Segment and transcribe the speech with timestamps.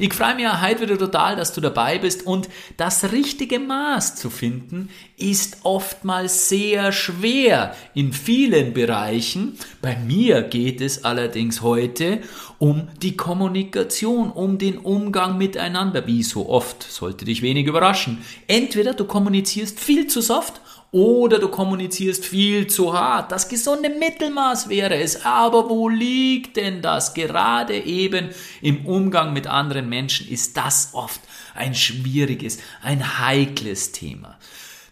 [0.00, 4.30] Ich freue mich heute wieder total, dass du dabei bist und das richtige Maß zu
[4.30, 9.58] finden ist oftmals sehr schwer in vielen Bereichen.
[9.82, 12.20] Bei mir geht es allerdings heute
[12.58, 16.06] um die Kommunikation, um den Umgang miteinander.
[16.06, 18.18] Wie so oft, sollte dich wenig überraschen.
[18.46, 20.60] Entweder du kommunizierst viel zu soft
[20.90, 23.30] oder du kommunizierst viel zu hart.
[23.30, 25.24] Das gesunde Mittelmaß wäre es.
[25.26, 27.12] Aber wo liegt denn das?
[27.12, 28.30] Gerade eben
[28.62, 31.20] im Umgang mit anderen Menschen ist das oft
[31.54, 34.38] ein schwieriges, ein heikles Thema.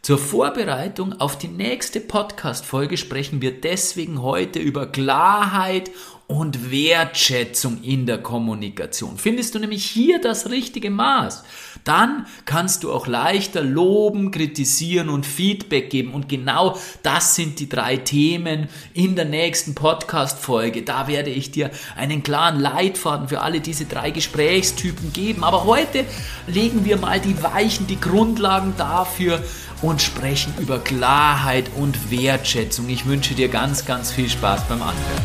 [0.03, 5.91] Zur Vorbereitung auf die nächste Podcast-Folge sprechen wir deswegen heute über Klarheit
[6.29, 9.17] und Wertschätzung in der Kommunikation.
[9.17, 11.45] Findest du nämlich hier das richtige Maß,
[11.85, 16.15] dann kannst du auch leichter loben, kritisieren und Feedback geben.
[16.15, 20.83] Und genau das sind die drei Themen in der nächsten Podcast-Folge.
[20.83, 25.45] Da werde ich dir einen klaren Leitfaden für alle diese drei Gesprächstypen geben.
[25.45, 26.05] Aber heute
[26.49, 29.45] legen wir mal die Weichen, die Grundlagen dafür
[29.81, 32.89] und sprechen über Klarheit und Wertschätzung.
[32.89, 35.23] Ich wünsche dir ganz, ganz viel Spaß beim Anhören.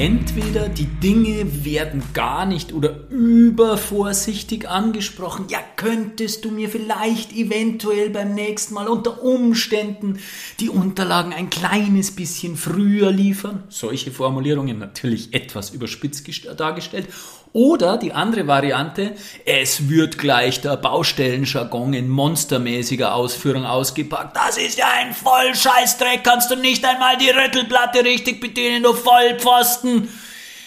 [0.00, 5.44] Entweder die Dinge werden gar nicht oder übervorsichtig angesprochen.
[5.50, 10.18] Ja, könntest du mir vielleicht eventuell beim nächsten Mal unter Umständen
[10.58, 13.64] die Unterlagen ein kleines bisschen früher liefern?
[13.68, 16.26] Solche Formulierungen natürlich etwas überspitzt
[16.56, 17.08] dargestellt.
[17.52, 24.36] Oder die andere Variante, es wird gleich der Baustellenjargon in monstermäßiger Ausführung ausgepackt.
[24.36, 30.08] Das ist ja ein Vollscheißdreck, kannst du nicht einmal die Rüttelplatte richtig bedienen, du Vollpfosten.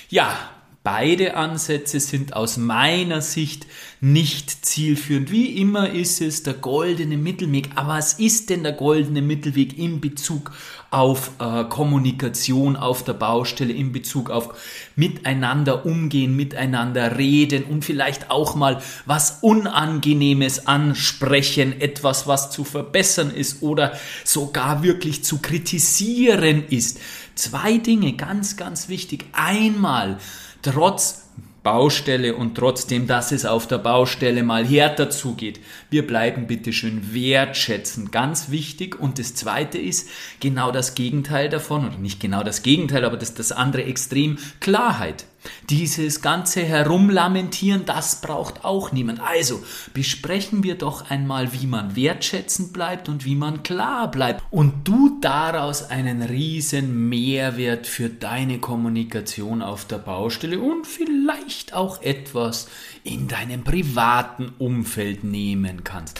[0.09, 0.37] Ja,
[0.83, 3.65] beide Ansätze sind aus meiner Sicht
[4.01, 5.31] nicht zielführend.
[5.31, 7.69] Wie immer ist es der goldene Mittelweg.
[7.75, 10.51] Aber was ist denn der goldene Mittelweg in Bezug
[10.93, 14.55] auf äh, Kommunikation auf der Baustelle, in Bezug auf
[14.95, 23.31] miteinander umgehen, miteinander reden und vielleicht auch mal was Unangenehmes ansprechen, etwas, was zu verbessern
[23.31, 23.93] ist oder
[24.23, 26.99] sogar wirklich zu kritisieren ist.
[27.33, 29.25] Zwei Dinge, ganz, ganz wichtig.
[29.33, 30.19] Einmal,
[30.61, 31.22] trotz
[31.63, 35.61] Baustelle und trotzdem, dass es auf der Baustelle mal härter zugeht.
[35.89, 38.99] Wir bleiben bitte schön wertschätzen, ganz wichtig.
[38.99, 40.09] Und das zweite ist
[40.41, 45.25] genau das Gegenteil davon, oder nicht genau das Gegenteil, aber das, das andere Extrem, Klarheit.
[45.69, 49.19] Dieses ganze Herumlamentieren, das braucht auch niemand.
[49.21, 54.43] Also besprechen wir doch einmal, wie man wertschätzend bleibt und wie man klar bleibt.
[54.51, 62.01] Und du daraus einen riesen Mehrwert für deine Kommunikation auf der Baustelle und vielleicht auch
[62.01, 62.67] etwas
[63.03, 66.19] in deinem privaten Umfeld nehmen kannst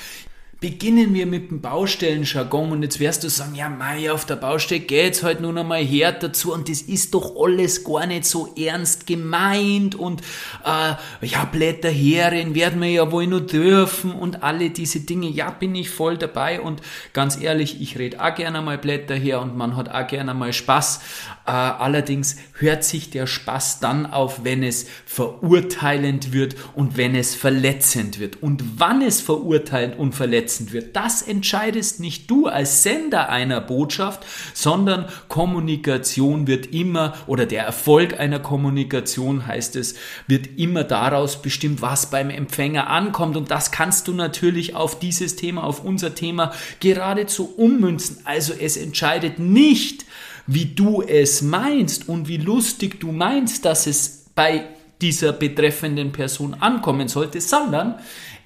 [0.63, 4.79] beginnen wir mit dem Baustellenjargon und jetzt wirst du sagen, ja mei, auf der Baustelle
[4.79, 8.55] geht's halt nur noch mal her dazu und das ist doch alles gar nicht so
[8.55, 10.21] ernst gemeint und
[10.63, 15.75] äh, ja, Blätterherin werden wir ja wohl nur dürfen und alle diese Dinge, ja, bin
[15.75, 16.81] ich voll dabei und
[17.11, 20.53] ganz ehrlich, ich rede auch gerne mal Blätter her und man hat auch gerne mal
[20.53, 21.01] Spaß,
[21.45, 27.35] äh, allerdings hört sich der Spaß dann auf, wenn es verurteilend wird und wenn es
[27.35, 30.95] verletzend wird und wann es verurteilend und verletzend wird.
[30.95, 38.17] Das entscheidest nicht du als Sender einer Botschaft, sondern Kommunikation wird immer oder der Erfolg
[38.17, 39.95] einer Kommunikation heißt es,
[40.27, 45.35] wird immer daraus bestimmt, was beim Empfänger ankommt und das kannst du natürlich auf dieses
[45.35, 48.19] Thema, auf unser Thema geradezu ummünzen.
[48.23, 50.05] Also es entscheidet nicht,
[50.47, 54.67] wie du es meinst und wie lustig du meinst, dass es bei
[55.01, 57.95] dieser betreffenden Person ankommen sollte, sondern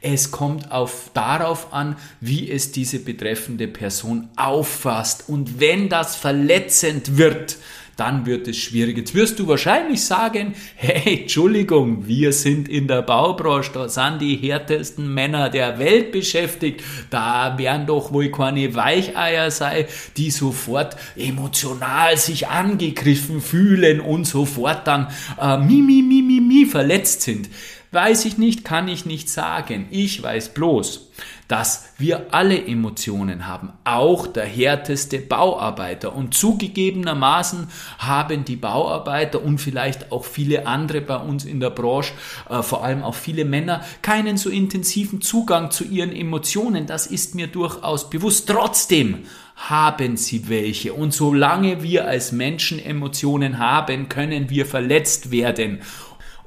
[0.01, 5.25] es kommt auf, darauf an, wie es diese betreffende Person auffasst.
[5.27, 7.57] Und wenn das verletzend wird,
[7.97, 8.97] dann wird es schwierig.
[8.97, 14.37] Jetzt wirst du wahrscheinlich sagen, hey, Entschuldigung, wir sind in der Baubranche, da sind die
[14.37, 19.85] härtesten Männer der Welt beschäftigt, da werden doch wohl keine Weicheier sein,
[20.15, 25.07] die sofort emotional sich angegriffen fühlen und sofort dann
[25.41, 27.49] äh, mi, mi, mi, mi, mi verletzt sind.
[27.91, 29.87] Weiß ich nicht, kann ich nicht sagen.
[29.91, 31.09] Ich weiß bloß,
[31.47, 36.13] dass wir alle Emotionen haben, auch der härteste Bauarbeiter.
[36.13, 37.69] Und zugegebenermaßen
[37.99, 42.13] haben die Bauarbeiter und vielleicht auch viele andere bei uns in der Branche,
[42.49, 46.87] äh, vor allem auch viele Männer, keinen so intensiven Zugang zu ihren Emotionen.
[46.87, 48.49] Das ist mir durchaus bewusst.
[48.49, 49.23] Trotzdem
[49.55, 50.93] haben sie welche.
[50.93, 55.79] Und solange wir als Menschen Emotionen haben, können wir verletzt werden.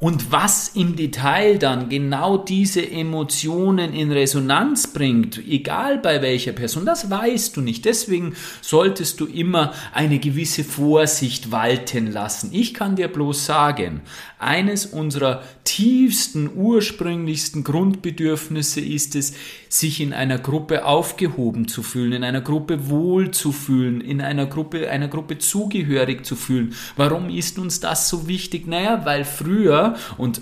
[0.01, 6.87] Und was im Detail dann genau diese Emotionen in Resonanz bringt, egal bei welcher Person,
[6.87, 7.85] das weißt du nicht.
[7.85, 12.49] Deswegen solltest du immer eine gewisse Vorsicht walten lassen.
[12.55, 14.01] Ich kann dir bloß sagen,
[14.39, 19.35] eines unserer tiefsten, ursprünglichsten Grundbedürfnisse ist es,
[19.69, 24.47] sich in einer Gruppe aufgehoben zu fühlen, in einer Gruppe wohl zu fühlen, in einer
[24.47, 26.75] Gruppe, einer Gruppe zugehörig zu fühlen.
[26.97, 28.67] Warum ist uns das so wichtig?
[28.67, 30.41] Naja, weil früher, und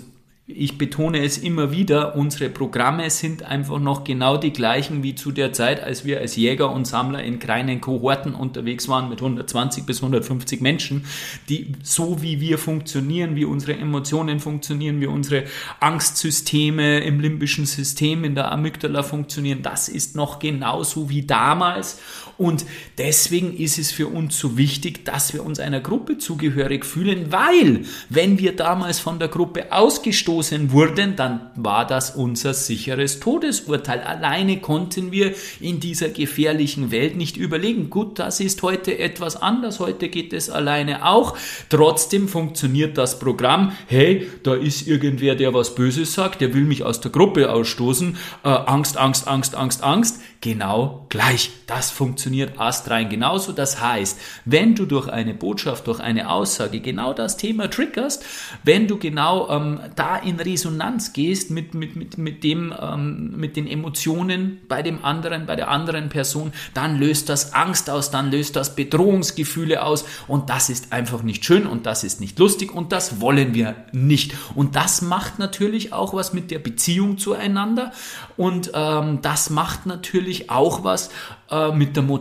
[0.51, 5.31] ich betone es immer wieder, unsere Programme sind einfach noch genau die gleichen wie zu
[5.31, 9.85] der Zeit, als wir als Jäger und Sammler in kleinen Kohorten unterwegs waren mit 120
[9.85, 11.05] bis 150 Menschen,
[11.49, 15.43] die so wie wir funktionieren, wie unsere Emotionen funktionieren, wie unsere
[15.79, 21.99] Angstsysteme im limbischen System in der Amygdala funktionieren, das ist noch genauso wie damals
[22.39, 22.65] und
[22.97, 27.81] deswegen ist es für uns so wichtig, dass wir uns einer Gruppe zugehörig fühlen, weil
[28.07, 33.99] wenn wir damals von der Gruppe ausgestoßen wurden, dann war das unser sicheres Todesurteil.
[33.99, 37.89] Alleine konnten wir in dieser gefährlichen Welt nicht überlegen.
[37.89, 39.81] Gut, das ist heute etwas anders.
[39.81, 41.37] Heute geht es alleine auch.
[41.67, 43.73] Trotzdem funktioniert das Programm.
[43.87, 48.15] Hey, da ist irgendwer, der was Böses sagt, der will mich aus der Gruppe ausstoßen.
[48.45, 50.21] Äh, Angst, Angst, Angst, Angst, Angst.
[50.39, 51.51] Genau gleich.
[51.67, 53.51] Das funktioniert funktioniert astrein genauso.
[53.51, 58.23] Das heißt, wenn du durch eine Botschaft, durch eine Aussage genau das Thema triggerst,
[58.63, 63.55] wenn du genau ähm, da in Resonanz gehst mit, mit, mit, mit, dem, ähm, mit
[63.55, 68.29] den Emotionen bei dem anderen, bei der anderen Person, dann löst das Angst aus, dann
[68.29, 72.73] löst das Bedrohungsgefühle aus und das ist einfach nicht schön und das ist nicht lustig
[72.73, 74.35] und das wollen wir nicht.
[74.53, 77.91] Und das macht natürlich auch was mit der Beziehung zueinander
[78.37, 81.09] und ähm, das macht natürlich auch was
[81.49, 82.18] äh, mit der Motivation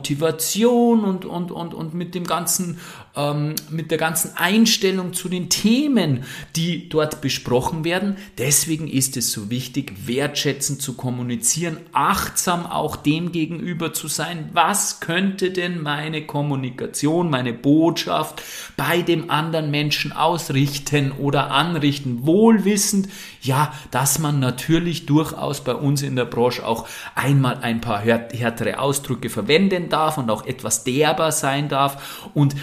[1.04, 2.78] und, und, und, und mit dem ganzen,
[3.18, 6.24] ähm, mit der ganzen Einstellung zu den Themen,
[6.56, 8.16] die dort besprochen werden.
[8.38, 14.50] Deswegen ist es so wichtig, wertschätzend zu kommunizieren, achtsam auch dem gegenüber zu sein.
[14.52, 18.42] Was könnte denn meine Kommunikation, meine Botschaft
[18.76, 22.24] bei dem anderen Menschen ausrichten oder anrichten?
[22.24, 23.08] Wohlwissend,
[23.42, 28.78] ja, dass man natürlich durchaus bei uns in der Branche auch einmal ein paar härtere
[28.78, 32.54] Ausdrücke verwenden darf und auch etwas derber sein darf und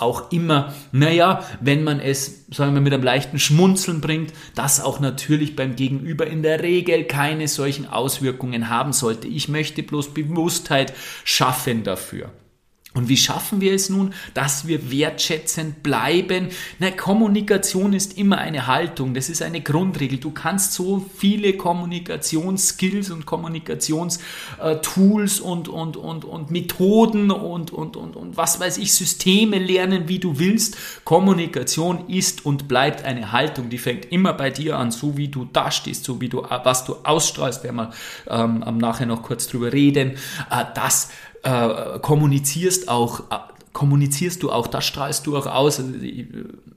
[0.00, 5.00] auch immer, naja, wenn man es, sagen wir, mit einem leichten Schmunzeln bringt, das auch
[5.00, 9.28] natürlich beim Gegenüber in der Regel keine solchen Auswirkungen haben sollte.
[9.28, 10.92] Ich möchte bloß Bewusstheit
[11.24, 12.30] schaffen dafür.
[12.94, 16.48] Und wie schaffen wir es nun, dass wir wertschätzend bleiben?
[16.78, 20.16] Na, Kommunikation ist immer eine Haltung, das ist eine Grundregel.
[20.18, 28.16] Du kannst so viele Kommunikationsskills und Kommunikationstools und, und, und, und Methoden und, und, und,
[28.16, 30.78] und was weiß ich, Systeme lernen, wie du willst.
[31.04, 35.44] Kommunikation ist und bleibt eine Haltung, die fängt immer bei dir an, so wie du
[35.44, 37.90] da stehst, so wie du, was du ausstrahlst, werden wir
[38.28, 40.12] ähm, nachher noch kurz drüber reden.
[40.50, 41.10] Äh, das
[41.48, 43.38] äh, kommunizierst auch, äh,
[43.72, 45.80] kommunizierst du auch, das strahlst du auch aus.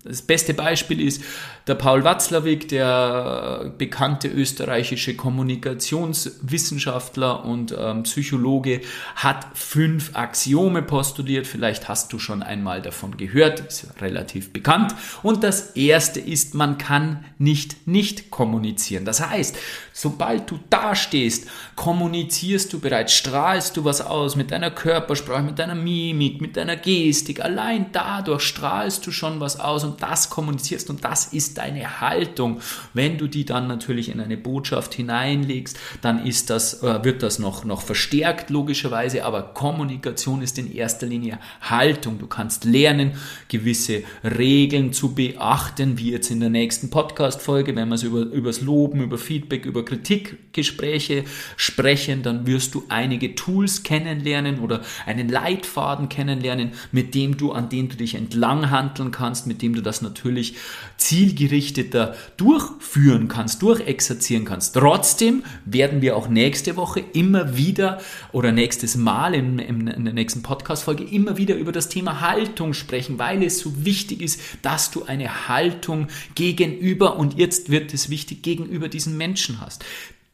[0.03, 1.23] Das beste Beispiel ist
[1.67, 8.81] der Paul Watzlawick, der bekannte österreichische Kommunikationswissenschaftler und ähm, Psychologe,
[9.15, 11.45] hat fünf Axiome postuliert.
[11.45, 14.95] Vielleicht hast du schon einmal davon gehört, ist relativ bekannt.
[15.21, 19.05] Und das erste ist, man kann nicht nicht kommunizieren.
[19.05, 19.55] Das heißt,
[19.93, 25.75] sobald du dastehst, kommunizierst du bereits, strahlst du was aus mit deiner Körpersprache, mit deiner
[25.75, 27.43] Mimik, mit deiner Gestik.
[27.43, 32.61] Allein dadurch strahlst du schon was aus und das kommunizierst und das ist deine Haltung.
[32.93, 37.39] Wenn du die dann natürlich in eine Botschaft hineinlegst, dann ist das, äh, wird das
[37.39, 42.19] noch, noch verstärkt logischerweise, aber Kommunikation ist in erster Linie Haltung.
[42.19, 43.11] Du kannst lernen,
[43.49, 48.61] gewisse Regeln zu beachten, wie jetzt in der nächsten Podcast-Folge, wenn wir es über, übers
[48.61, 51.25] Loben, über Feedback, über Kritikgespräche
[51.57, 57.69] sprechen, dann wirst du einige Tools kennenlernen oder einen Leitfaden kennenlernen, mit dem du, an
[57.69, 60.55] dem du dich entlang handeln kannst, mit dem du du das natürlich
[60.97, 64.75] zielgerichteter durchführen kannst, durchexerzieren kannst.
[64.75, 67.99] Trotzdem werden wir auch nächste Woche immer wieder
[68.31, 72.73] oder nächstes Mal in, in, in der nächsten Podcast-Folge immer wieder über das Thema Haltung
[72.73, 78.09] sprechen, weil es so wichtig ist, dass du eine Haltung gegenüber und jetzt wird es
[78.09, 79.83] wichtig gegenüber diesen Menschen hast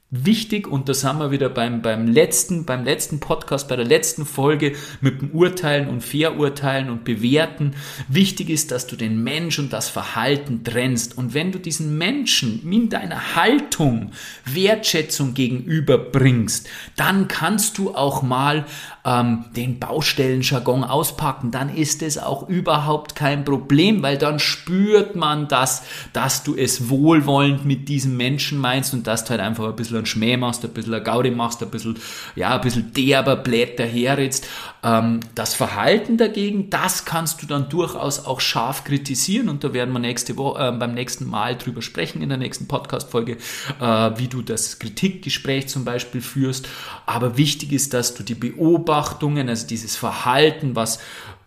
[0.09, 4.25] wichtig und da sind wir wieder beim, beim letzten, beim letzten Podcast, bei der letzten
[4.25, 7.75] Folge mit dem Urteilen und Verurteilen und Bewerten.
[8.07, 11.17] Wichtig ist, dass du den Mensch und das Verhalten trennst.
[11.17, 14.11] Und wenn du diesen Menschen in deiner Haltung
[14.45, 18.65] Wertschätzung gegenüberbringst, dann kannst du auch mal
[19.03, 21.51] ähm, den Baustellenjargon auspacken.
[21.51, 25.83] Dann ist es auch überhaupt kein Problem, weil dann spürt man das,
[26.13, 29.96] dass du es wohlwollend mit diesem Menschen meinst und dass du halt einfach ein bisschen
[29.97, 31.97] bisschen einen Schmäh machst, ein bisschen eine Gaudi machst, ein bisschen,
[32.35, 34.47] ja, ein bisschen derber Blätter herritzt.
[34.83, 39.93] Ähm, das Verhalten dagegen, das kannst du dann durchaus auch scharf kritisieren und da werden
[39.93, 43.37] wir nächste Woche, äh, beim nächsten Mal drüber sprechen in der nächsten Podcast-Folge,
[43.79, 43.85] äh,
[44.17, 46.67] wie du das Kritikgespräch zum Beispiel führst.
[47.05, 50.99] Aber wichtig ist, dass du die Beobachtungen, also dieses Verhalten, was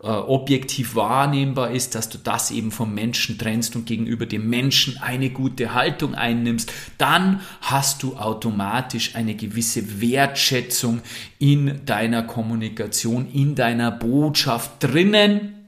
[0.03, 5.31] objektiv wahrnehmbar ist, dass du das eben vom Menschen trennst und gegenüber dem Menschen eine
[5.31, 11.03] gute Haltung einnimmst, dann hast du automatisch eine gewisse Wertschätzung
[11.39, 15.60] in deiner Kommunikation, in deiner Botschaft drinnen.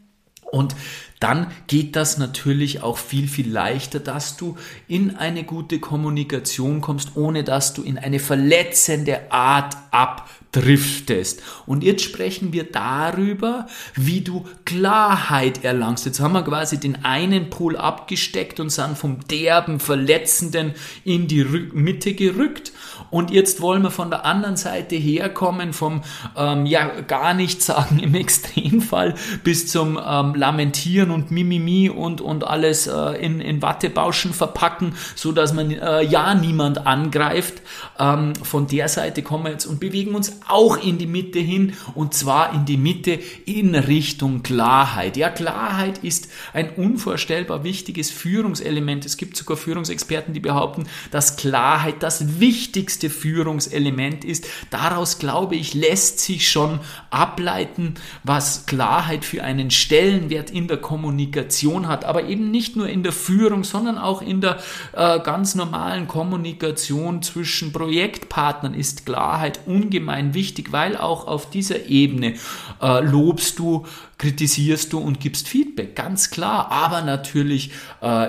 [0.53, 0.77] Und
[1.19, 7.17] dann geht das natürlich auch viel, viel leichter, dass du in eine gute Kommunikation kommst,
[7.17, 11.41] ohne dass du in eine verletzende Art abdriftest.
[11.65, 16.05] Und jetzt sprechen wir darüber, wie du Klarheit erlangst.
[16.05, 21.45] Jetzt haben wir quasi den einen Pol abgesteckt und sind vom derben, verletzenden in die
[21.45, 22.73] Mitte gerückt.
[23.11, 26.03] Und jetzt wollen wir von der anderen Seite herkommen, vom
[26.37, 32.45] ähm, ja gar nichts sagen im Extremfall bis zum ähm, Lamentieren und Mimimi und, und
[32.45, 37.63] alles äh, in, in Wattebauschen verpacken, so dass man äh, ja niemand angreift.
[37.99, 41.75] Ähm, von der Seite kommen wir jetzt und bewegen uns auch in die Mitte hin
[41.95, 45.17] und zwar in die Mitte in Richtung Klarheit.
[45.17, 49.05] Ja, Klarheit ist ein unvorstellbar wichtiges Führungselement.
[49.07, 54.45] Es gibt sogar Führungsexperten, die behaupten, dass Klarheit das wichtigste wichtigste Führungselement ist.
[54.71, 61.87] Daraus, glaube ich, lässt sich schon ableiten, was Klarheit für einen Stellenwert in der Kommunikation
[61.87, 62.05] hat.
[62.05, 64.59] Aber eben nicht nur in der Führung, sondern auch in der
[64.95, 72.35] äh, ganz normalen Kommunikation zwischen Projektpartnern ist Klarheit ungemein wichtig, weil auch auf dieser Ebene
[72.81, 73.87] äh, lobst du
[74.23, 78.29] kritisierst du und gibst Feedback, ganz klar, aber natürlich äh,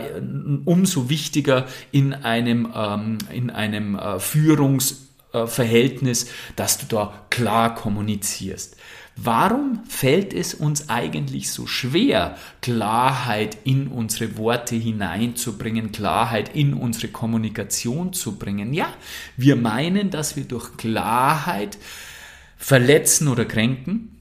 [0.65, 8.75] umso wichtiger in einem, ähm, in einem äh, Führungsverhältnis, dass du da klar kommunizierst.
[9.15, 17.09] Warum fällt es uns eigentlich so schwer, Klarheit in unsere Worte hineinzubringen, Klarheit in unsere
[17.09, 18.73] Kommunikation zu bringen?
[18.73, 18.91] Ja,
[19.37, 21.77] wir meinen, dass wir durch Klarheit
[22.57, 24.12] verletzen oder kränken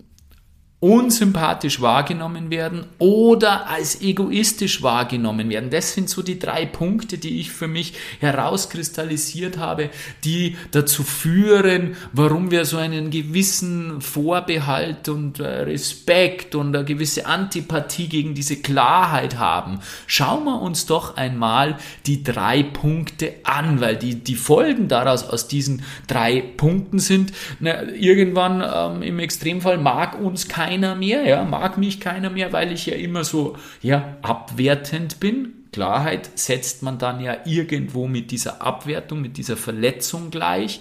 [0.83, 5.71] unsympathisch wahrgenommen werden oder als egoistisch wahrgenommen werden.
[5.71, 9.91] Das sind so die drei Punkte, die ich für mich herauskristallisiert habe,
[10.25, 17.27] die dazu führen, warum wir so einen gewissen Vorbehalt und äh, Respekt und eine gewisse
[17.27, 19.79] Antipathie gegen diese Klarheit haben.
[20.09, 25.47] Schauen wir uns doch einmal die drei Punkte an, weil die, die Folgen daraus aus
[25.47, 31.45] diesen drei Punkten sind, na, irgendwann ähm, im Extremfall mag uns kein keiner mehr, ja,
[31.45, 35.55] mag mich keiner mehr, weil ich ja immer so, ja, abwertend bin.
[35.71, 40.81] Klarheit setzt man dann ja irgendwo mit dieser Abwertung, mit dieser Verletzung gleich.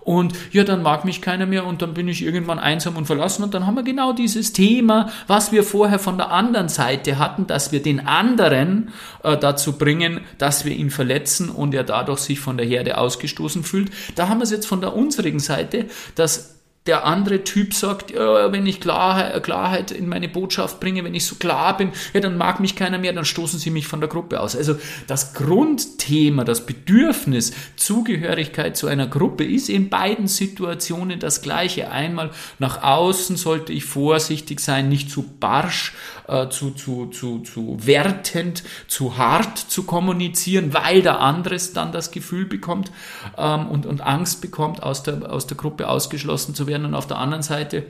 [0.00, 3.44] Und ja, dann mag mich keiner mehr und dann bin ich irgendwann einsam und verlassen.
[3.44, 7.46] Und dann haben wir genau dieses Thema, was wir vorher von der anderen Seite hatten,
[7.46, 8.90] dass wir den anderen
[9.22, 13.62] äh, dazu bringen, dass wir ihn verletzen und er dadurch sich von der Herde ausgestoßen
[13.62, 13.92] fühlt.
[14.16, 18.50] Da haben wir es jetzt von der unsrigen Seite, dass der andere Typ sagt, ja,
[18.50, 22.36] wenn ich Klarheit, Klarheit in meine Botschaft bringe, wenn ich so klar bin, ja, dann
[22.36, 24.56] mag mich keiner mehr, dann stoßen sie mich von der Gruppe aus.
[24.56, 31.90] Also das Grundthema, das Bedürfnis, Zugehörigkeit zu einer Gruppe ist in beiden Situationen das gleiche.
[31.90, 35.92] Einmal nach außen sollte ich vorsichtig sein, nicht zu barsch
[36.28, 42.10] äh, zu, zu, zu, zu wertend, zu hart zu kommunizieren, weil der andere dann das
[42.10, 42.90] Gefühl bekommt
[43.36, 46.86] ähm, und, und Angst bekommt, aus der, aus der Gruppe ausgeschlossen zu werden.
[46.86, 47.84] Und auf der anderen Seite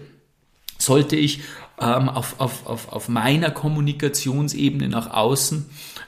[0.79, 1.41] sollte ich
[1.81, 5.67] ähm, auf, auf, auf, auf meiner Kommunikationsebene nach außen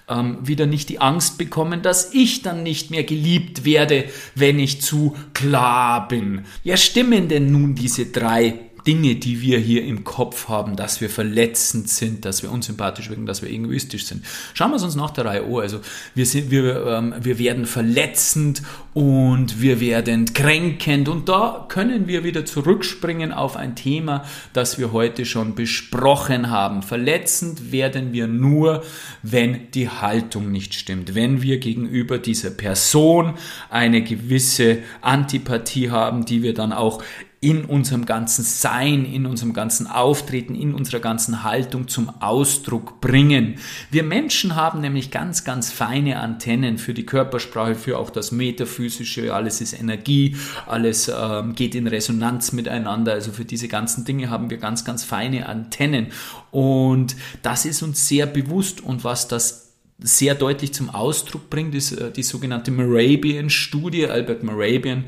[0.09, 4.05] ähm, wieder nicht die Angst bekommen, dass ich dann nicht mehr geliebt werde,
[4.35, 6.45] wenn ich zu klar bin.
[6.63, 11.09] Ja, stimmen denn nun diese drei Dinge, die wir hier im Kopf haben, dass wir
[11.09, 14.25] verletzend sind, dass wir unsympathisch wirken, dass wir egoistisch sind.
[14.53, 15.55] Schauen wir es uns nach der Reihe an.
[15.55, 15.81] Also
[16.15, 18.63] wir, sind, wir, ähm, wir werden verletzend
[18.93, 24.93] und wir werden kränkend und da können wir wieder zurückspringen auf ein Thema, das wir
[24.93, 26.83] heute schon besprochen haben.
[26.83, 28.83] Verletzend werden wir nur,
[29.23, 33.35] wenn die Haltung nicht stimmt, wenn wir gegenüber dieser Person
[33.71, 37.03] eine gewisse Antipathie haben, die wir dann auch
[37.45, 43.57] in unserem ganzen Sein, in unserem ganzen Auftreten, in unserer ganzen Haltung zum Ausdruck bringen.
[43.91, 49.35] Wir Menschen haben nämlich ganz, ganz feine Antennen für die Körpersprache, für auch das Metaphysische,
[49.35, 50.37] alles ist Energie,
[50.67, 53.13] alles ähm, geht in Resonanz miteinander.
[53.13, 56.07] Also für diese ganzen Dinge haben wir ganz, ganz feine Antennen.
[56.51, 61.93] Und das ist uns sehr bewusst und was das sehr deutlich zum Ausdruck bringt, ist
[61.93, 64.07] äh, die sogenannte Morabian-Studie.
[64.07, 65.05] Albert Morabian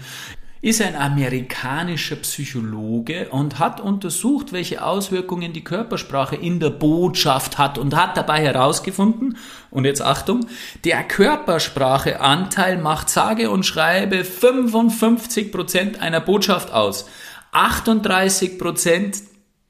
[0.63, 7.79] ist ein amerikanischer Psychologe und hat untersucht, welche Auswirkungen die Körpersprache in der Botschaft hat
[7.79, 9.37] und hat dabei herausgefunden,
[9.71, 10.47] und jetzt Achtung,
[10.85, 17.09] der Körperspracheanteil macht sage und schreibe 55 Prozent einer Botschaft aus.
[17.53, 19.23] 38 Prozent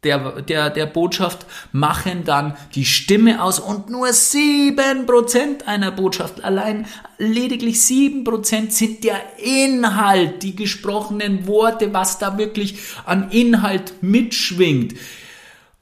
[0.05, 6.87] der, der, der Botschaft machen dann die Stimme aus und nur 7% einer Botschaft, allein
[7.19, 14.95] lediglich 7% sind der Inhalt, die gesprochenen Worte, was da wirklich an Inhalt mitschwingt.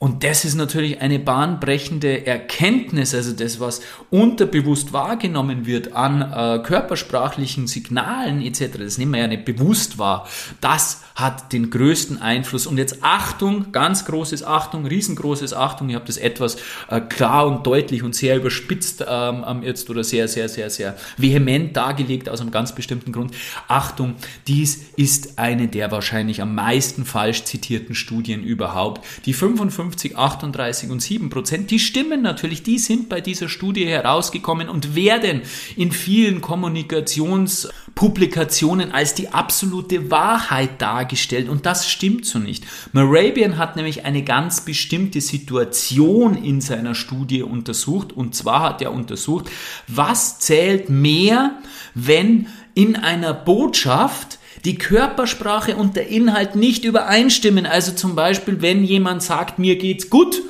[0.05, 3.81] Und das ist natürlich eine bahnbrechende Erkenntnis, also das, was
[4.11, 10.29] unterbewusst wahrgenommen wird an äh, körpersprachlichen Signalen etc., das nehmen wir ja nicht bewusst wahr,
[10.61, 12.67] das hat den größten Einfluss.
[12.67, 16.59] Und jetzt Achtung, ganz großes Achtung, riesengroßes Achtung, ich habe das etwas
[16.91, 21.75] äh, klar und deutlich und sehr überspitzt ähm, jetzt oder sehr, sehr, sehr, sehr vehement
[21.75, 23.35] dargelegt aus einem ganz bestimmten Grund.
[23.69, 24.17] Achtung,
[24.49, 29.03] dies ist eine der wahrscheinlich am meisten falsch zitierten Studien überhaupt.
[29.25, 34.69] Die 55, 38 und 7 Prozent, die stimmen natürlich, die sind bei dieser Studie herausgekommen
[34.69, 35.43] und werden
[35.77, 41.15] in vielen Kommunikationspublikationen als die absolute Wahrheit dargestellt.
[41.15, 42.65] Dargestellt und das stimmt so nicht.
[42.93, 48.13] Morabian hat nämlich eine ganz bestimmte Situation in seiner Studie untersucht.
[48.13, 49.51] Und zwar hat er untersucht,
[49.87, 51.59] was zählt mehr,
[51.95, 57.67] wenn in einer Botschaft die Körpersprache und der Inhalt nicht übereinstimmen.
[57.67, 60.41] Also zum Beispiel, wenn jemand sagt, mir geht's gut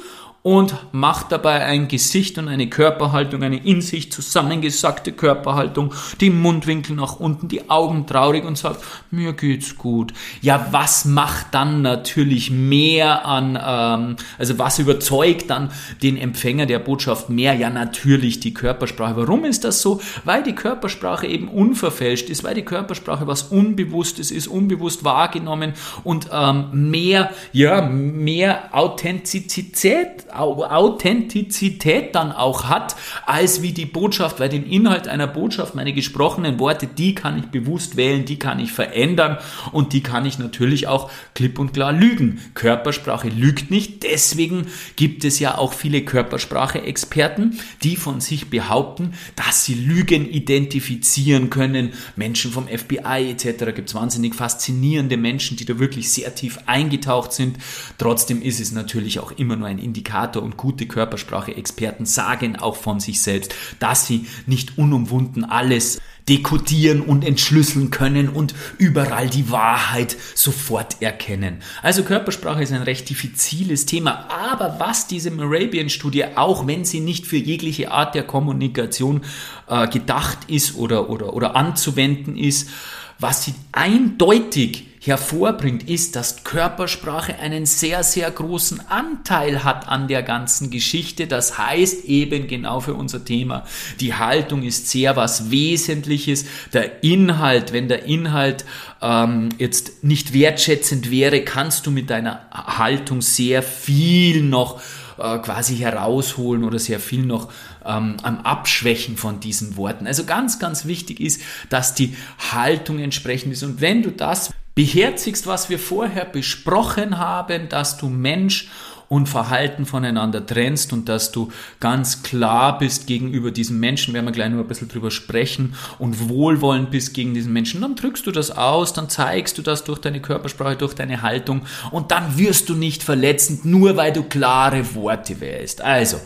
[0.46, 6.94] und macht dabei ein Gesicht und eine Körperhaltung, eine in sich zusammengesackte Körperhaltung, die Mundwinkel
[6.94, 10.12] nach unten, die Augen traurig und sagt, mir geht's gut.
[10.42, 15.70] Ja, was macht dann natürlich mehr an, ähm, also was überzeugt dann
[16.02, 17.54] den Empfänger der Botschaft mehr?
[17.54, 19.16] Ja, natürlich die Körpersprache.
[19.16, 20.02] Warum ist das so?
[20.24, 26.28] Weil die Körpersprache eben unverfälscht ist, weil die Körpersprache was Unbewusstes ist, unbewusst wahrgenommen und
[26.30, 34.66] ähm, mehr, ja, mehr Authentizität Authentizität dann auch hat, als wie die Botschaft, weil den
[34.66, 39.38] Inhalt einer Botschaft, meine gesprochenen Worte, die kann ich bewusst wählen, die kann ich verändern
[39.72, 42.40] und die kann ich natürlich auch klipp und klar lügen.
[42.54, 44.66] Körpersprache lügt nicht, deswegen
[44.96, 51.92] gibt es ja auch viele Körpersprache-Experten, die von sich behaupten, dass sie Lügen identifizieren können.
[52.16, 53.74] Menschen vom FBI etc.
[53.74, 57.58] gibt es wahnsinnig faszinierende Menschen, die da wirklich sehr tief eingetaucht sind.
[57.98, 62.76] Trotzdem ist es natürlich auch immer nur ein Indikator Kommunikator und gute Körpersprache-Experten sagen auch
[62.76, 69.50] von sich selbst, dass sie nicht unumwunden alles dekodieren und entschlüsseln können und überall die
[69.50, 71.58] Wahrheit sofort erkennen.
[71.82, 77.26] Also Körpersprache ist ein recht diffiziles Thema, aber was diese Morabian-Studie, auch wenn sie nicht
[77.26, 79.20] für jegliche Art der Kommunikation
[79.68, 82.70] äh, gedacht ist oder, oder, oder anzuwenden ist,
[83.18, 90.22] was sie eindeutig hervorbringt, ist, dass Körpersprache einen sehr, sehr großen Anteil hat an der
[90.22, 91.26] ganzen Geschichte.
[91.26, 93.64] Das heißt eben genau für unser Thema,
[94.00, 96.46] die Haltung ist sehr was Wesentliches.
[96.72, 98.64] Der Inhalt, wenn der Inhalt
[99.02, 104.80] ähm, jetzt nicht wertschätzend wäre, kannst du mit deiner Haltung sehr viel noch
[105.18, 107.52] äh, quasi herausholen oder sehr viel noch
[107.84, 110.06] ähm, am Abschwächen von diesen Worten.
[110.06, 112.16] Also ganz, ganz wichtig ist, dass die
[112.52, 113.62] Haltung entsprechend ist.
[113.62, 118.68] Und wenn du das beherzigst, was wir vorher besprochen haben, dass du Mensch
[119.08, 124.32] und Verhalten voneinander trennst und dass du ganz klar bist gegenüber diesem Menschen, werden wir
[124.32, 128.32] gleich noch ein bisschen drüber sprechen, und wohlwollend bist gegen diesen Menschen, dann drückst du
[128.32, 131.62] das aus, dann zeigst du das durch deine Körpersprache, durch deine Haltung.
[131.90, 135.82] Und dann wirst du nicht verletzend, nur weil du klare Worte wählst.
[135.82, 136.18] Also,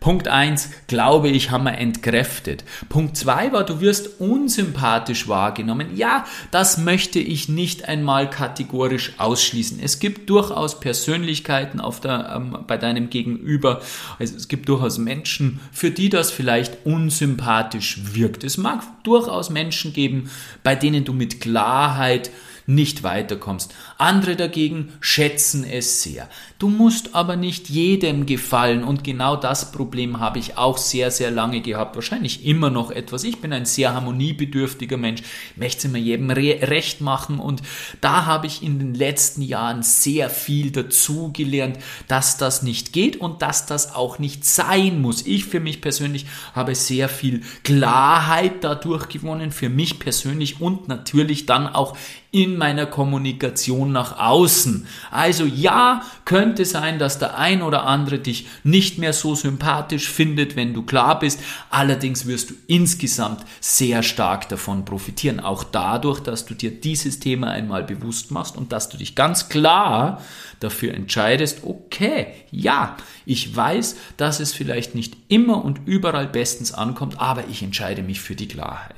[0.00, 2.64] Punkt eins glaube ich, haben wir entkräftet.
[2.88, 5.96] Punkt zwei war, du wirst unsympathisch wahrgenommen.
[5.96, 9.80] Ja, das möchte ich nicht einmal kategorisch ausschließen.
[9.82, 13.80] Es gibt durchaus Persönlichkeiten auf der, ähm, bei deinem Gegenüber.
[14.18, 18.44] Also es gibt durchaus Menschen, für die das vielleicht unsympathisch wirkt.
[18.44, 20.30] Es mag durchaus Menschen geben,
[20.62, 22.30] bei denen du mit Klarheit
[22.68, 23.74] nicht weiterkommst.
[23.96, 26.28] Andere dagegen schätzen es sehr.
[26.58, 31.30] Du musst aber nicht jedem gefallen und genau das Problem habe ich auch sehr, sehr
[31.30, 31.96] lange gehabt.
[31.96, 33.24] Wahrscheinlich immer noch etwas.
[33.24, 35.22] Ich bin ein sehr harmoniebedürftiger Mensch,
[35.56, 37.62] möchte es immer jedem re recht machen und
[38.02, 43.16] da habe ich in den letzten Jahren sehr viel dazu gelernt, dass das nicht geht
[43.16, 45.24] und dass das auch nicht sein muss.
[45.24, 51.46] Ich für mich persönlich habe sehr viel Klarheit dadurch gewonnen, für mich persönlich und natürlich
[51.46, 51.96] dann auch
[52.30, 54.86] in meiner Kommunikation nach außen.
[55.10, 60.54] Also ja, könnte sein, dass der ein oder andere dich nicht mehr so sympathisch findet,
[60.54, 61.40] wenn du klar bist.
[61.70, 65.40] Allerdings wirst du insgesamt sehr stark davon profitieren.
[65.40, 69.48] Auch dadurch, dass du dir dieses Thema einmal bewusst machst und dass du dich ganz
[69.48, 70.22] klar
[70.60, 77.20] dafür entscheidest, okay, ja, ich weiß, dass es vielleicht nicht immer und überall bestens ankommt,
[77.20, 78.97] aber ich entscheide mich für die Klarheit.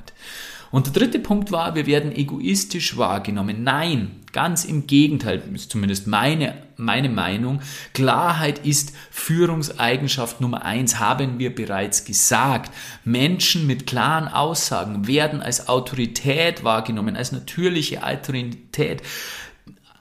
[0.71, 3.63] Und der dritte Punkt war, wir werden egoistisch wahrgenommen.
[3.63, 7.61] Nein, ganz im Gegenteil, ist zumindest meine, meine Meinung.
[7.93, 12.71] Klarheit ist Führungseigenschaft Nummer eins, haben wir bereits gesagt.
[13.03, 19.01] Menschen mit klaren Aussagen werden als Autorität wahrgenommen, als natürliche Autorität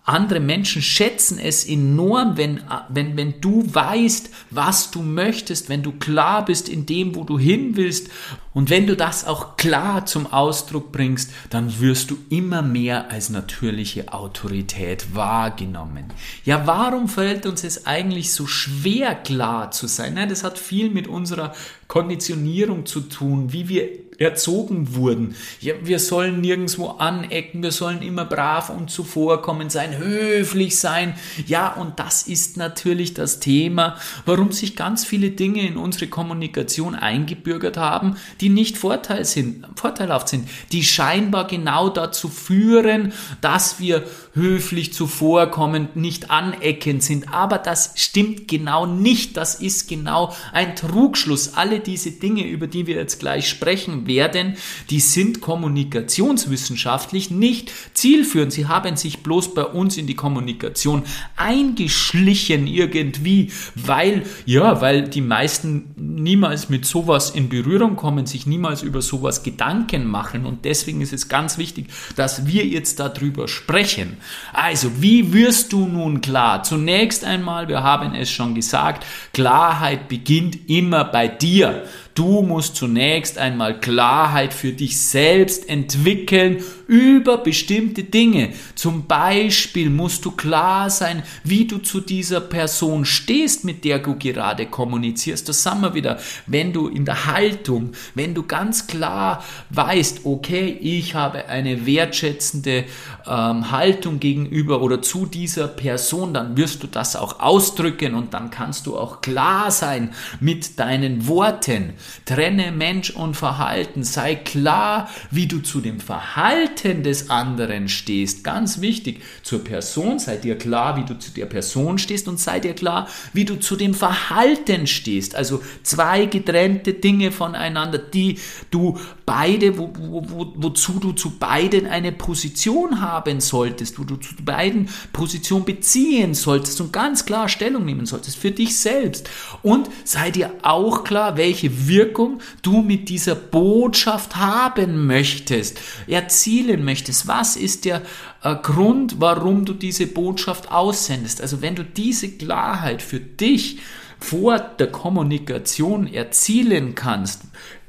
[0.04, 5.92] andere Menschen schätzen es enorm, wenn, wenn, wenn du weißt, was du möchtest, wenn du
[5.92, 8.08] klar bist in dem, wo du hin willst.
[8.52, 13.28] Und wenn du das auch klar zum Ausdruck bringst, dann wirst du immer mehr als
[13.28, 16.06] natürliche Autorität wahrgenommen.
[16.44, 20.16] Ja, warum fällt uns es eigentlich so schwer, klar zu sein?
[20.16, 21.52] Ja, das hat viel mit unserer
[21.86, 23.88] Konditionierung zu tun, wie wir
[24.20, 25.35] erzogen wurden.
[25.61, 31.14] Ja, wir sollen nirgendwo anecken, wir sollen immer brav und zuvorkommen sein, höflich sein.
[31.46, 36.94] Ja, und das ist natürlich das Thema, warum sich ganz viele Dinge in unsere Kommunikation
[36.94, 44.04] eingebürgert haben, die nicht Vorteil sind, vorteilhaft sind, die scheinbar genau dazu führen, dass wir
[44.35, 47.33] höflich zuvorkommen, nicht aneckend sind.
[47.33, 49.38] Aber das stimmt genau nicht.
[49.38, 51.54] Das ist genau ein Trugschluss.
[51.54, 54.57] Alle diese Dinge, über die wir jetzt gleich sprechen werden,
[54.90, 58.53] die sind kommunikationswissenschaftlich nicht zielführend.
[58.53, 61.05] Sie haben sich bloß bei uns in die Kommunikation
[61.37, 68.83] eingeschlichen irgendwie, weil, ja, weil die meisten niemals mit sowas in Berührung kommen, sich niemals
[68.83, 70.44] über sowas Gedanken machen.
[70.44, 74.16] Und deswegen ist es ganz wichtig, dass wir jetzt darüber sprechen.
[74.53, 76.62] Also, wie wirst du nun klar?
[76.62, 81.85] Zunächst einmal, wir haben es schon gesagt, Klarheit beginnt immer bei dir.
[82.20, 88.52] Du musst zunächst einmal Klarheit für dich selbst entwickeln über bestimmte Dinge.
[88.74, 94.16] Zum Beispiel musst du klar sein, wie du zu dieser Person stehst, mit der du
[94.16, 95.48] gerade kommunizierst.
[95.48, 100.76] Das sagen wir wieder, wenn du in der Haltung, wenn du ganz klar weißt, okay,
[100.78, 102.85] ich habe eine wertschätzende
[103.26, 108.50] ähm, Haltung gegenüber oder zu dieser Person, dann wirst du das auch ausdrücken und dann
[108.50, 111.94] kannst du auch klar sein mit deinen Worten.
[112.25, 114.03] Trenne Mensch und Verhalten.
[114.05, 118.44] Sei klar, wie du zu dem Verhalten des anderen stehst.
[118.44, 119.23] Ganz wichtig.
[119.42, 123.09] Zur Person sei dir klar, wie du zu der Person stehst und sei dir klar,
[123.33, 125.35] wie du zu dem Verhalten stehst.
[125.35, 128.38] Also zwei getrennte Dinge voneinander, die
[128.70, 134.16] du beide, wo, wo, wo, wozu du zu beiden eine Position haben solltest, wo du
[134.16, 139.29] zu beiden Position beziehen solltest und ganz klar Stellung nehmen solltest für dich selbst.
[139.62, 147.29] Und sei dir auch klar, welche Wirkung du mit dieser Botschaft haben möchtest, erzielen möchtest.
[147.29, 148.00] Was ist der
[148.42, 151.42] äh, Grund, warum du diese Botschaft aussendest?
[151.42, 153.81] Also wenn du diese Klarheit für dich
[154.18, 157.42] vor der Kommunikation erzielen kannst,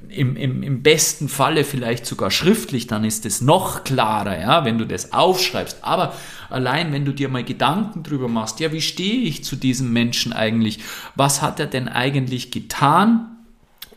[0.10, 4.78] im, im, im besten Falle vielleicht sogar schriftlich, dann ist es noch klarer, ja, wenn
[4.78, 5.78] du das aufschreibst.
[5.84, 6.14] Aber
[6.50, 10.34] allein, wenn du dir mal Gedanken drüber machst, ja, wie stehe ich zu diesem Menschen
[10.34, 10.80] eigentlich?
[11.16, 13.38] Was hat er denn eigentlich getan?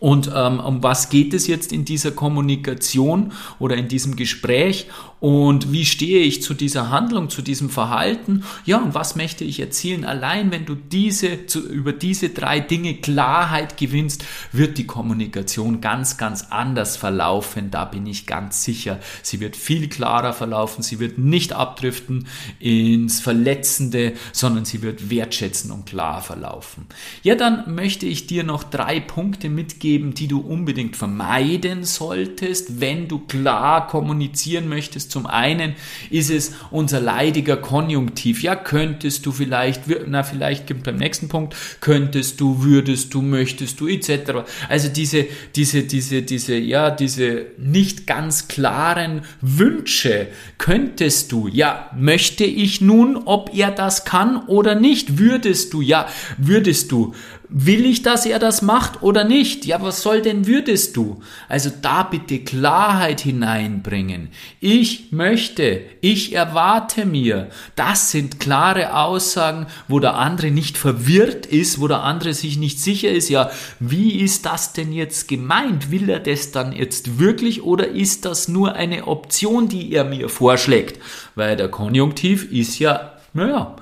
[0.05, 4.87] Und ähm, um was geht es jetzt in dieser Kommunikation oder in diesem Gespräch?
[5.25, 8.45] Und wie stehe ich zu dieser Handlung, zu diesem Verhalten?
[8.67, 10.05] Ja, und was möchte ich erzielen?
[10.05, 16.19] Allein wenn du diese, zu, über diese drei Dinge Klarheit gewinnst, wird die Kommunikation ganz,
[16.19, 17.71] ganz anders verlaufen.
[17.71, 19.01] Da bin ich ganz sicher.
[19.23, 20.83] Sie wird viel klarer verlaufen.
[20.83, 22.27] Sie wird nicht abdriften
[22.59, 26.85] ins Verletzende, sondern sie wird wertschätzen und klar verlaufen.
[27.23, 32.81] Ja, dann möchte ich dir noch drei Punkte mitgeben, geben, die du unbedingt vermeiden solltest,
[32.81, 35.13] wenn du klar kommunizieren möchtest.
[35.15, 35.75] Zum einen
[36.11, 38.43] ist es unser leidiger Konjunktiv.
[38.43, 43.79] Ja, könntest du vielleicht, na vielleicht gibt beim nächsten Punkt, könntest du, würdest du, möchtest
[43.79, 44.43] du, etc.
[44.69, 50.27] Also diese, diese, diese, diese, ja, diese nicht ganz klaren Wünsche,
[50.59, 56.09] könntest du, ja, möchte ich nun, ob er das kann oder nicht, würdest du, ja,
[56.39, 57.15] würdest du,
[57.57, 59.65] Will ich, dass er das macht oder nicht?
[59.65, 61.23] Ja, was soll denn würdest du?
[61.49, 64.31] Also da bitte Klarheit hineinbringen.
[64.59, 67.51] Ich möchte, ich erwarte mir.
[67.77, 72.81] Das sind klare Aussagen, wo der andere nicht verwirrt ist, wo der andere sich nicht
[72.81, 73.29] sicher ist.
[73.29, 75.93] Ja, wie ist das denn jetzt gemeint?
[75.93, 80.29] Will er das dann jetzt wirklich oder ist das nur eine Option, die er mir
[80.29, 81.01] vorschlägt?
[81.37, 83.77] Weil der Konjunktiv ist ja, naja,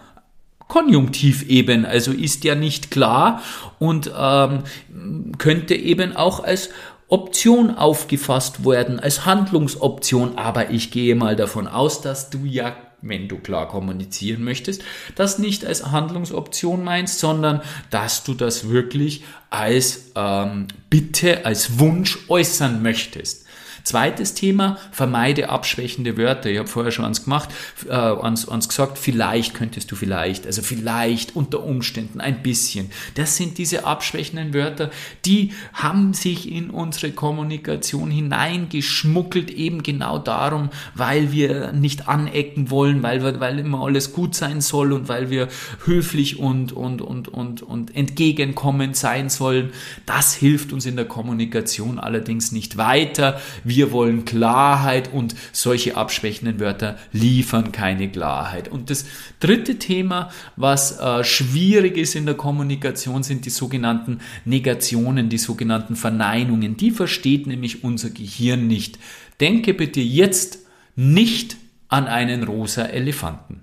[0.72, 3.42] Konjunktiv eben, also ist ja nicht klar
[3.78, 4.62] und ähm,
[5.36, 6.70] könnte eben auch als
[7.08, 10.38] Option aufgefasst werden, als Handlungsoption.
[10.38, 14.82] Aber ich gehe mal davon aus, dass du ja wenn du klar kommunizieren möchtest,
[15.16, 22.18] das nicht als Handlungsoption meinst, sondern dass du das wirklich als ähm, Bitte, als Wunsch
[22.28, 23.41] äußern möchtest.
[23.84, 26.50] Zweites Thema, vermeide abschwächende Wörter.
[26.50, 27.48] Ich habe vorher schon ans gemacht,
[27.88, 32.90] äh, ans, ans gesagt, vielleicht könntest du vielleicht, also vielleicht unter Umständen ein bisschen.
[33.16, 34.90] Das sind diese abschwächenden Wörter,
[35.24, 43.02] die haben sich in unsere Kommunikation hineingeschmuggelt, eben genau darum, weil wir nicht anecken wollen,
[43.02, 45.48] weil, weil immer alles gut sein soll und weil wir
[45.84, 49.72] höflich und, und, und, und, und entgegenkommend sein sollen.
[50.06, 53.40] Das hilft uns in der Kommunikation allerdings nicht weiter.
[53.64, 58.68] Wir wollen Klarheit und solche abschwächenden Wörter liefern keine Klarheit.
[58.68, 59.06] Und das
[59.40, 65.96] dritte Thema, was äh, schwierig ist in der Kommunikation, sind die sogenannten Negationen, die sogenannten
[65.96, 66.76] Verneinungen.
[66.76, 68.98] Die versteht nämlich unser Gehirn nicht.
[69.40, 70.58] Denke bitte jetzt
[70.94, 71.56] nicht
[71.88, 73.60] an einen rosa Elefanten.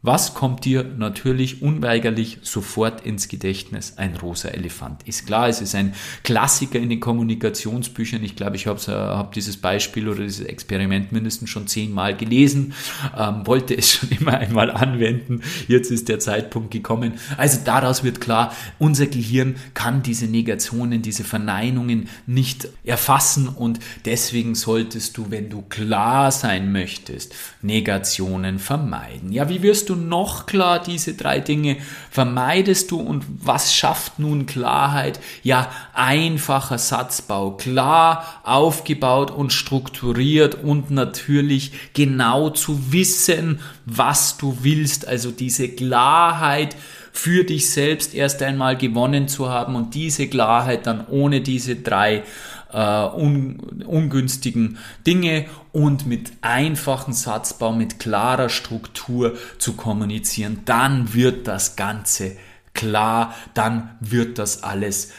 [0.00, 3.94] Was kommt dir natürlich unweigerlich sofort ins Gedächtnis?
[3.96, 5.02] Ein rosa Elefant.
[5.08, 8.22] Ist klar, es ist ein Klassiker in den Kommunikationsbüchern.
[8.22, 12.74] Ich glaube, ich habe hab dieses Beispiel oder dieses Experiment mindestens schon zehnmal gelesen,
[13.18, 15.40] ähm, wollte es schon immer einmal anwenden.
[15.66, 17.14] Jetzt ist der Zeitpunkt gekommen.
[17.36, 24.54] Also daraus wird klar, unser Gehirn kann diese Negationen, diese Verneinungen nicht erfassen und deswegen
[24.54, 29.32] solltest du, wenn du klar sein möchtest, Negationen vermeiden.
[29.32, 31.76] Ja, wie wirst du noch klar diese drei Dinge?
[32.10, 35.20] Vermeidest du und was schafft nun Klarheit?
[35.42, 45.06] Ja, einfacher Satzbau, klar aufgebaut und strukturiert und natürlich genau zu wissen, was du willst.
[45.06, 46.76] Also diese Klarheit
[47.12, 52.22] für dich selbst erst einmal gewonnen zu haben und diese Klarheit dann ohne diese drei
[52.72, 61.48] äh, un, ungünstigen Dinge und mit einfachem Satzbau, mit klarer Struktur zu kommunizieren, dann wird
[61.48, 62.36] das Ganze
[62.74, 65.12] klar, dann wird das alles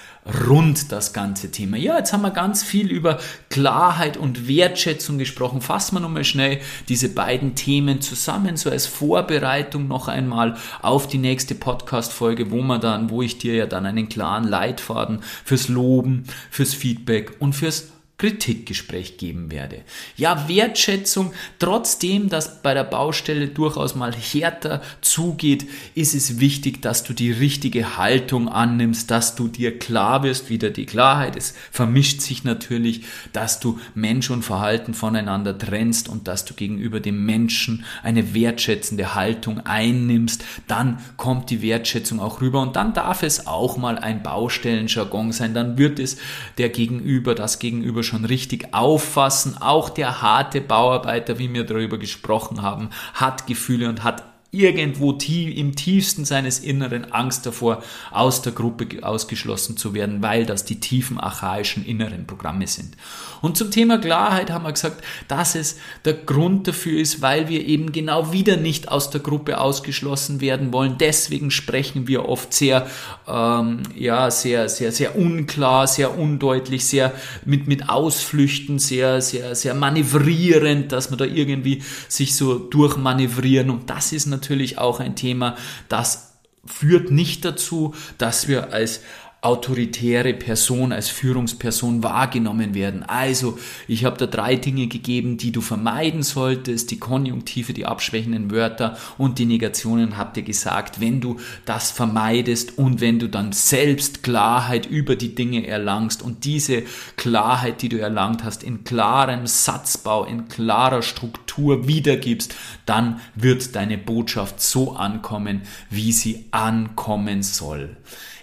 [0.47, 1.77] rund das ganze Thema.
[1.77, 5.61] Ja, jetzt haben wir ganz viel über Klarheit und Wertschätzung gesprochen.
[5.61, 11.17] Fassen wir nochmal schnell diese beiden Themen zusammen, so als Vorbereitung noch einmal auf die
[11.17, 16.25] nächste Podcast-Folge, wo man dann, wo ich dir ja dann einen klaren Leitfaden fürs Loben,
[16.51, 19.81] fürs Feedback und fürs Kritikgespräch geben werde.
[20.17, 27.05] Ja, Wertschätzung, trotzdem, dass bei der Baustelle durchaus mal härter zugeht, ist es wichtig, dass
[27.05, 32.19] du die richtige Haltung annimmst, dass du dir klar wirst, wieder die Klarheit, es vermischt
[32.19, 37.85] sich natürlich, dass du Mensch und Verhalten voneinander trennst und dass du gegenüber dem Menschen
[38.03, 43.77] eine wertschätzende Haltung einnimmst, dann kommt die Wertschätzung auch rüber und dann darf es auch
[43.77, 46.17] mal ein Baustellenjargon sein, dann wird es
[46.57, 49.57] der Gegenüber, das Gegenüber schon richtig auffassen.
[49.59, 55.55] Auch der harte Bauarbeiter, wie wir darüber gesprochen haben, hat Gefühle und hat irgendwo tief,
[55.55, 60.79] im tiefsten seines Inneren Angst davor, aus der Gruppe ausgeschlossen zu werden, weil das die
[60.79, 62.97] tiefen archaischen inneren Programme sind.
[63.41, 67.65] Und zum Thema Klarheit haben wir gesagt, dass es der Grund dafür ist, weil wir
[67.65, 70.97] eben genau wieder nicht aus der Gruppe ausgeschlossen werden wollen.
[70.99, 72.87] Deswegen sprechen wir oft sehr,
[73.27, 77.13] ähm, ja, sehr, sehr, sehr unklar, sehr undeutlich, sehr
[77.45, 83.69] mit, mit Ausflüchten, sehr, sehr, sehr manövrierend, dass wir da irgendwie sich so durchmanövrieren.
[83.69, 85.57] Und das ist natürlich natürlich auch ein Thema,
[85.89, 89.01] das führt nicht dazu, dass wir als
[89.41, 93.03] autoritäre Person, als Führungsperson wahrgenommen werden.
[93.03, 98.51] Also, ich habe da drei Dinge gegeben, die du vermeiden solltest, die Konjunktive, die abschwächenden
[98.51, 103.53] Wörter und die Negationen habt ihr gesagt, wenn du das vermeidest und wenn du dann
[103.53, 106.83] selbst Klarheit über die Dinge erlangst und diese
[107.15, 113.97] Klarheit, die du erlangt hast, in klarem Satzbau, in klarer Struktur wiedergibst, dann wird deine
[113.97, 117.95] Botschaft so ankommen, wie sie ankommen soll.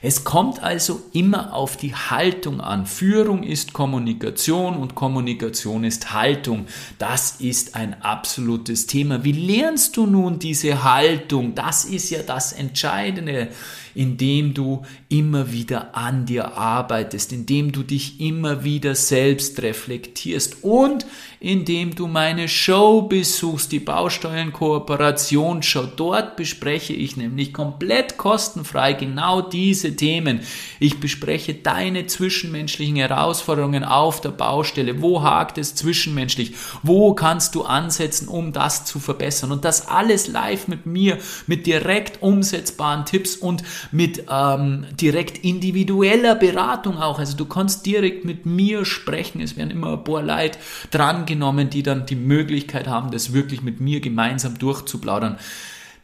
[0.03, 2.87] Es kommt also immer auf die Haltung an.
[2.87, 6.67] Führung ist Kommunikation und Kommunikation ist Haltung.
[6.99, 9.25] Das ist ein absolutes Thema.
[9.25, 11.57] Wie lernst du nun diese Haltung?
[11.57, 13.49] Das ist ja das Entscheidende
[13.97, 21.07] indem du immer wieder an dir arbeitest, indem du dich immer wieder selbst reflektierst und
[21.41, 25.87] indem du meine Show besuchst, die Bausteuernkooperationshow.
[25.97, 30.41] Dort bespreche ich nämlich komplett kostenfrei genau diese Themen.
[30.79, 35.01] Ich bespreche deine zwischenmenschlichen Herausforderungen auf der Baustelle.
[35.01, 36.53] Wo hakt es zwischenmenschlich?
[36.83, 39.53] Wo kannst du ansetzen, um das zu verbessern?
[39.53, 46.35] Und das alles live mit mir, mit direkt umsetzbaren Tipps und mit ähm, direkt individueller
[46.35, 47.19] Beratung auch.
[47.19, 49.41] Also du kannst direkt mit mir sprechen.
[49.41, 50.59] Es werden immer ein paar Leute
[50.91, 55.39] drangenommen, die dann die Möglichkeit haben, das wirklich mit mir gemeinsam durchzuplaudern.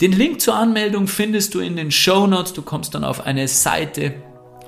[0.00, 2.52] Den Link zur Anmeldung findest du in den Show Notes.
[2.52, 4.14] Du kommst dann auf eine Seite,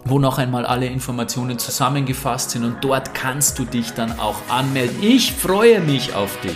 [0.05, 4.97] wo noch einmal alle Informationen zusammengefasst sind und dort kannst du dich dann auch anmelden.
[5.03, 6.53] Ich freue mich auf dich.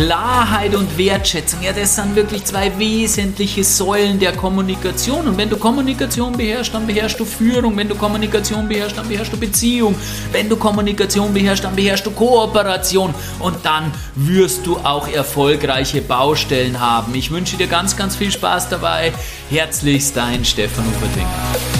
[0.00, 5.28] Klarheit und Wertschätzung, ja, das sind wirklich zwei wesentliche Säulen der Kommunikation.
[5.28, 7.76] Und wenn du Kommunikation beherrschst, dann beherrschst du Führung.
[7.76, 9.94] Wenn du Kommunikation beherrschst, dann beherrschst du Beziehung.
[10.32, 13.14] Wenn du Kommunikation beherrschst, dann beherrschst du Kooperation.
[13.40, 17.14] Und dann wirst du auch erfolgreiche Baustellen haben.
[17.14, 19.12] Ich wünsche dir ganz, ganz viel Spaß dabei.
[19.50, 21.79] Herzlichst dein Stefan Uferting.